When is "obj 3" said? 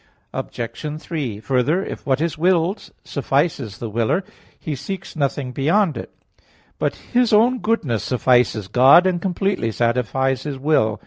0.33-1.39